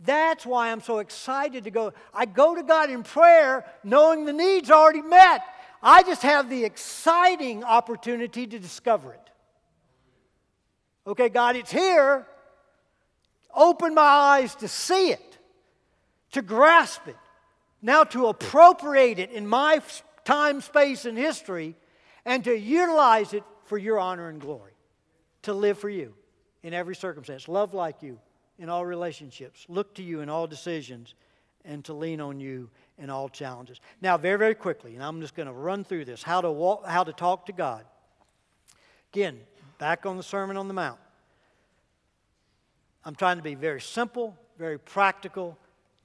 [0.00, 1.92] That's why I'm so excited to go.
[2.14, 5.42] I go to God in prayer knowing the need's already met.
[5.82, 9.30] I just have the exciting opportunity to discover it.
[11.06, 12.26] Okay, God, it's here.
[13.54, 15.38] Open my eyes to see it,
[16.32, 17.16] to grasp it,
[17.80, 19.80] now to appropriate it in my
[20.28, 21.74] time, space, and history,
[22.26, 24.74] and to utilize it for your honor and glory,
[25.40, 26.12] to live for you
[26.62, 28.18] in every circumstance, love like you
[28.58, 31.14] in all relationships, look to you in all decisions,
[31.64, 32.68] and to lean on you
[32.98, 33.80] in all challenges.
[34.02, 36.84] Now, very, very quickly, and I'm just going to run through this how to, walk,
[36.84, 37.86] how to talk to God.
[39.14, 39.40] Again,
[39.78, 40.98] back on the Sermon on the Mount.
[43.02, 45.56] I'm trying to be very simple, very practical,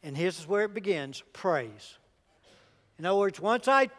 [0.02, 1.98] and here's where it begins praise.
[2.98, 3.90] In other words, once I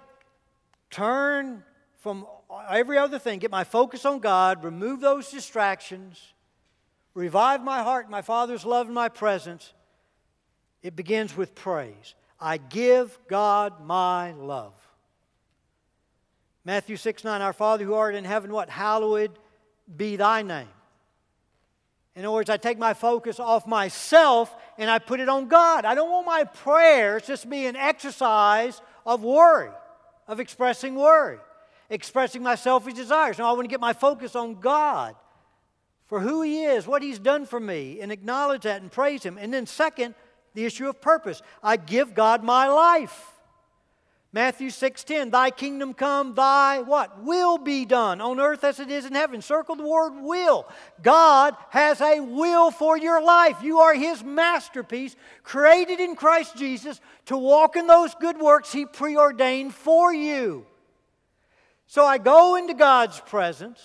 [0.95, 1.65] turn
[1.97, 2.27] from
[2.71, 6.35] every other thing, get my focus on God, remove those distractions,
[7.15, 9.73] revive my heart, my Father's love, and my presence,
[10.83, 12.15] it begins with praise.
[12.41, 14.75] I give God my love.
[16.65, 18.71] Matthew 6 9, Our Father who art in heaven, what?
[18.71, 19.39] Hallowed
[19.97, 20.69] be thy name.
[22.15, 25.85] In other words, I take my focus off myself and I put it on God.
[25.85, 29.71] I don't want my prayers just be an exercise of worry,
[30.27, 31.39] of expressing worry,
[31.91, 33.39] expressing my selfish desires.
[33.39, 35.15] No, I want to get my focus on God
[36.07, 39.39] for who He is, what He's done for me, and acknowledge that and praise Him.
[39.39, 40.15] And then, second,
[40.55, 41.43] the issue of purpose.
[41.63, 43.34] I give God my life.
[44.35, 47.23] Matthew 6:10, thy kingdom come, thy what?
[47.23, 49.41] Will be done on earth as it is in heaven.
[49.41, 50.67] Circle the word will.
[51.01, 53.63] God has a will for your life.
[53.63, 55.15] You are his masterpiece,
[55.45, 60.67] created in Christ Jesus to walk in those good works he preordained for you.
[61.87, 63.81] So I go into God's presence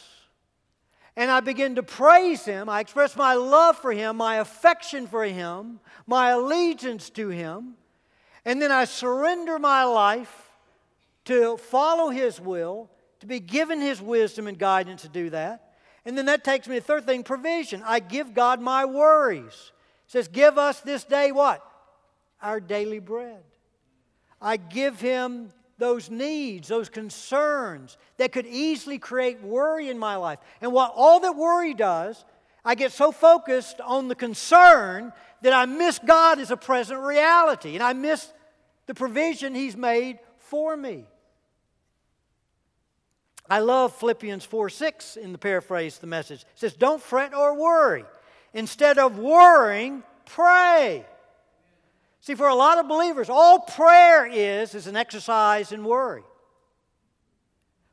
[1.16, 2.70] and I begin to praise him.
[2.70, 7.76] I express my love for him, my affection for him, my allegiance to him.
[8.50, 10.50] And then I surrender my life
[11.26, 12.89] to follow His will,
[13.20, 15.76] to be given His wisdom and guidance to do that.
[16.04, 17.84] And then that takes me to the third thing provision.
[17.86, 19.54] I give God my worries.
[19.54, 21.64] It says, Give us this day what?
[22.41, 23.43] Our daily bread.
[24.41, 30.39] I give Him those needs, those concerns that could easily create worry in my life.
[30.60, 32.26] And what all that worry does,
[32.66, 37.76] I get so focused on the concern that I miss God as a present reality
[37.76, 38.34] and I miss
[38.90, 41.06] the provision He's made for me.
[43.48, 46.42] I love Philippians 4 6 in the paraphrase the message.
[46.42, 48.04] It says, Don't fret or worry.
[48.52, 51.06] Instead of worrying, pray.
[52.22, 56.24] See, for a lot of believers, all prayer is is an exercise in worry.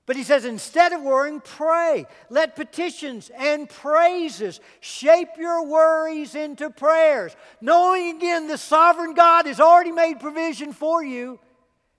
[0.07, 2.07] But he says, instead of worrying, pray.
[2.31, 7.35] Let petitions and praises shape your worries into prayers.
[7.61, 11.41] Knowing again the sovereign God has already made provision for you,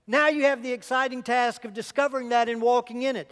[0.06, 3.30] now you have the exciting task of discovering that and walking in it.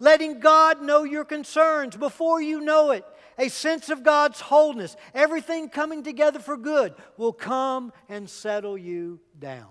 [0.00, 3.04] Letting God know your concerns before you know it.
[3.38, 9.20] A sense of God's wholeness, everything coming together for good, will come and settle you
[9.38, 9.68] down.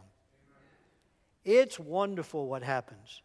[1.44, 3.22] It's wonderful what happens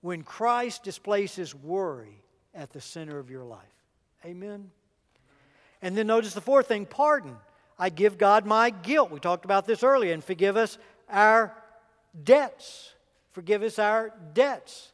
[0.00, 2.22] when Christ displaces worry
[2.54, 3.60] at the center of your life.
[4.24, 4.70] Amen.
[5.82, 7.36] And then notice the fourth thing pardon.
[7.78, 9.10] I give God my guilt.
[9.10, 10.12] We talked about this earlier.
[10.12, 10.78] And forgive us
[11.08, 11.54] our
[12.24, 12.92] debts.
[13.30, 14.92] Forgive us our debts.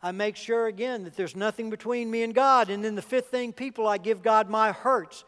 [0.00, 2.70] I make sure again that there's nothing between me and God.
[2.70, 5.24] And then the fifth thing, people, I give God my hurts,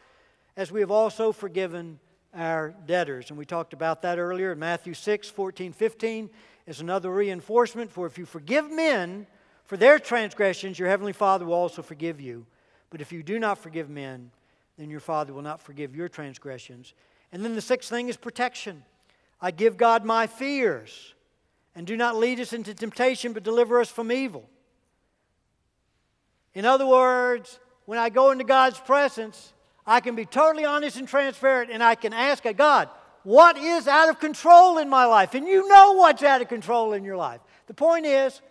[0.55, 1.99] as we have also forgiven
[2.33, 3.29] our debtors.
[3.29, 6.29] And we talked about that earlier in Matthew 6, 14, 15
[6.65, 7.91] is another reinforcement.
[7.91, 9.27] For if you forgive men
[9.65, 12.45] for their transgressions, your heavenly Father will also forgive you.
[12.89, 14.31] But if you do not forgive men,
[14.77, 16.93] then your Father will not forgive your transgressions.
[17.31, 18.83] And then the sixth thing is protection.
[19.39, 21.15] I give God my fears,
[21.73, 24.49] and do not lead us into temptation, but deliver us from evil.
[26.53, 29.53] In other words, when I go into God's presence,
[29.85, 32.89] I can be totally honest and transparent, and I can ask God,
[33.23, 35.33] what is out of control in my life?
[35.33, 37.41] And you know what's out of control in your life.
[37.67, 38.41] The point is,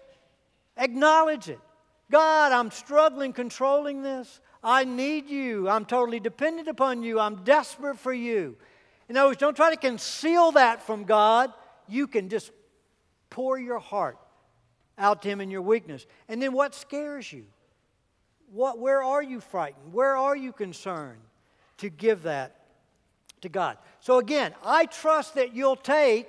[0.76, 1.58] acknowledge it.
[2.10, 4.40] God, I'm struggling controlling this.
[4.62, 5.68] I need you.
[5.68, 7.18] I'm totally dependent upon you.
[7.18, 8.56] I'm desperate for you.
[9.08, 11.52] In other words, don't try to conceal that from God.
[11.88, 12.52] you can just
[13.30, 14.16] pour your heart
[14.96, 16.06] out to Him in your weakness.
[16.28, 17.46] And then what scares you?
[18.52, 19.92] What, where are you frightened?
[19.92, 21.20] Where are you concerned
[21.78, 22.59] to give that
[23.42, 23.78] to God?
[24.00, 26.28] So, again, I trust that you'll take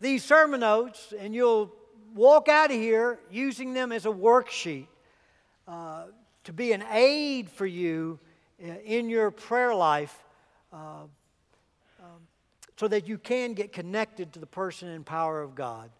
[0.00, 1.72] these sermon notes and you'll
[2.14, 4.86] walk out of here using them as a worksheet
[5.66, 6.04] uh,
[6.44, 8.18] to be an aid for you
[8.62, 10.24] uh, in your prayer life
[10.72, 11.02] uh,
[12.00, 12.20] um,
[12.76, 15.90] so that you can get connected to the person and power of God,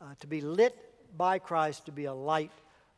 [0.00, 0.76] uh, to be lit
[1.16, 2.52] by Christ, to be a light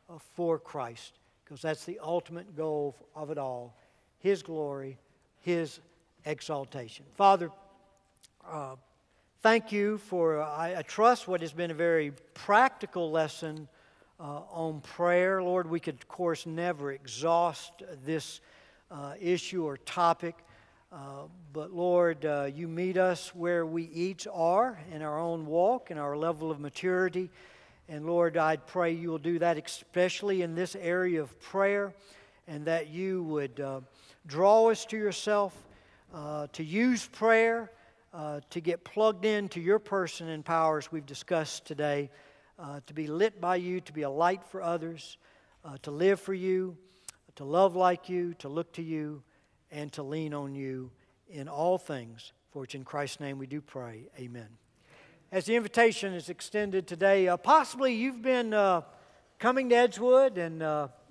[0.09, 1.13] uh, for Christ,
[1.43, 3.75] because that's the ultimate goal of it all
[4.19, 4.97] His glory,
[5.41, 5.79] His
[6.27, 7.05] exaltation.
[7.15, 7.49] Father,
[8.47, 8.75] uh,
[9.41, 13.67] thank you for, I, I, trust, what has been a very practical lesson
[14.19, 15.41] uh, on prayer.
[15.41, 17.71] Lord, we could, of course, never exhaust
[18.05, 18.41] this
[18.91, 20.35] uh, issue or topic.
[20.91, 21.23] Uh,
[21.53, 25.99] but Lord, uh, you meet us where we each are in our own walk and
[25.99, 27.29] our level of maturity.
[27.89, 31.93] And Lord, I pray you will do that, especially in this area of prayer,
[32.47, 33.81] and that you would uh,
[34.25, 35.53] draw us to yourself,
[36.13, 37.71] uh, to use prayer,
[38.13, 42.09] uh, to get plugged into your person and powers we've discussed today,
[42.59, 45.17] uh, to be lit by you, to be a light for others,
[45.65, 46.77] uh, to live for you,
[47.35, 49.21] to love like you, to look to you,
[49.71, 50.89] and to lean on you
[51.29, 52.31] in all things.
[52.51, 54.07] For it's in Christ's name we do pray.
[54.17, 54.47] Amen
[55.29, 58.79] as the invitation is extended today, uh, possibly you've been uh,
[59.39, 60.63] coming to Edgewood and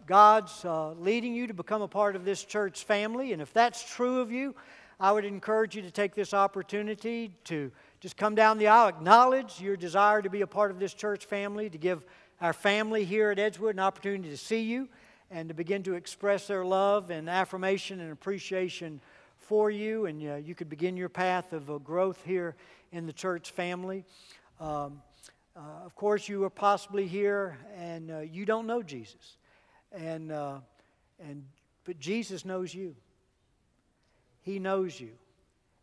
[0.06, 3.32] God's uh, leading you to become a part of this church family.
[3.32, 4.54] And if that's true of you,
[4.98, 7.70] I would encourage you to take this opportunity to
[8.00, 11.26] just come down the aisle, acknowledge your desire to be a part of this church
[11.26, 12.04] family, to give
[12.40, 14.88] our family here at Edgewood an opportunity to see you
[15.30, 19.00] and to begin to express their love and affirmation and appreciation
[19.36, 20.06] for you.
[20.06, 22.56] And uh, you could begin your path of uh, growth here
[22.90, 24.04] in the church family.
[24.60, 25.02] Um,
[25.54, 29.36] uh, of course, you are possibly here and uh, you don't know Jesus,
[29.92, 30.58] and uh,
[31.18, 31.44] and
[31.84, 32.94] but Jesus knows you.
[34.46, 35.10] He knows you,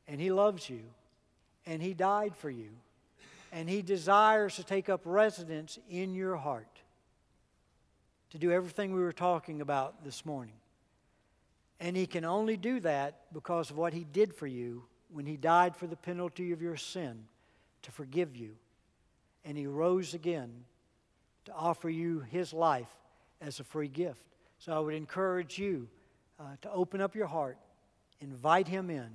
[0.07, 0.81] and He loves you,
[1.67, 2.69] and He died for you,
[3.51, 6.65] and He desires to take up residence in your heart.
[8.31, 10.55] To do everything we were talking about this morning.
[11.79, 15.37] And He can only do that because of what He did for you when he
[15.37, 17.25] died for the penalty of your sin
[17.83, 18.55] to forgive you.
[19.45, 20.51] And he rose again
[21.45, 22.89] to offer you his life
[23.39, 24.25] as a free gift.
[24.57, 25.87] So I would encourage you
[26.39, 27.57] uh, to open up your heart,
[28.23, 29.09] invite him in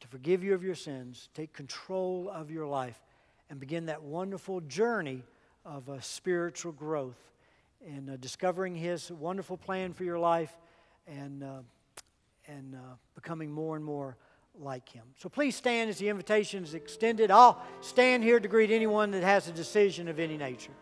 [0.00, 3.00] to forgive you of your sins, take control of your life,
[3.48, 5.22] and begin that wonderful journey
[5.64, 7.30] of uh, spiritual growth
[7.86, 10.56] and uh, discovering his wonderful plan for your life
[11.06, 11.60] and, uh,
[12.48, 12.78] and uh,
[13.14, 14.16] becoming more and more
[14.60, 15.04] like him.
[15.18, 17.30] So please stand as the invitation is extended.
[17.30, 20.72] I'll stand here to greet anyone that has a decision of any nature.